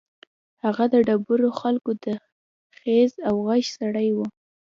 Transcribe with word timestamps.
هغه 0.63 0.85
د 0.93 0.95
ډېرو 1.07 1.49
خلکو 1.61 1.91
د 2.03 2.05
خېر 2.77 3.09
او 3.27 3.35
غږ 3.47 3.63
سړی 3.77 4.09
و. 4.15 4.17